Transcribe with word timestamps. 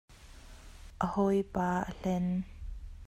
A 0.97 1.05
hawipa 1.13 1.65
a 1.85 1.91
hlen. 1.97 2.25